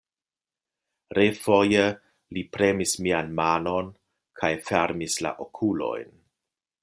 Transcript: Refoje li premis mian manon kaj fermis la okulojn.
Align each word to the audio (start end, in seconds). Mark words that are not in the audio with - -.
Refoje 1.17 1.83
li 2.37 2.43
premis 2.57 2.95
mian 3.07 3.29
manon 3.41 3.93
kaj 4.41 4.53
fermis 4.71 5.23
la 5.27 5.37
okulojn. 5.47 6.11